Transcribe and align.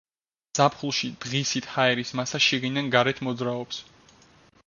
ზაფხულში 0.59 1.09
დღისით 1.25 1.67
ჰაერის 1.75 2.13
მასა 2.21 2.41
შიგნიდან 2.47 2.91
გარეთ 2.97 3.21
მოძრაობს. 3.27 3.83